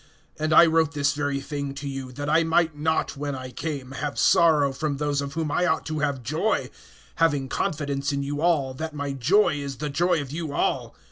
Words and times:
(3)And 0.39 0.51
I 0.51 0.65
wrote 0.65 0.93
this 0.93 1.13
very 1.13 1.39
thing 1.39 1.75
to 1.75 1.87
you, 1.87 2.11
that 2.13 2.27
I 2.27 2.43
might 2.43 2.75
not, 2.75 3.15
when 3.15 3.35
I 3.35 3.51
came, 3.51 3.91
have 3.91 4.17
sorrow 4.17 4.73
from 4.73 4.97
those 4.97 5.21
of 5.21 5.33
whom 5.33 5.51
I 5.51 5.67
ought 5.67 5.85
to 5.85 5.99
have 5.99 6.23
joy; 6.23 6.71
having 7.17 7.47
confidence 7.47 8.11
in 8.11 8.23
you 8.23 8.41
all, 8.41 8.73
that 8.73 8.95
my 8.95 9.13
joy 9.13 9.57
is 9.57 9.77
the 9.77 9.91
joy 9.91 10.19
of 10.19 10.31
you 10.31 10.53
all. 10.53 10.95